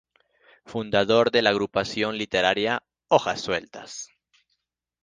Fundador 0.65 1.29
de 1.29 1.43
la 1.43 1.51
agrupación 1.51 2.17
literaria 2.17 2.81
"Hojas 3.07 3.39
Sueltas". 3.41 4.09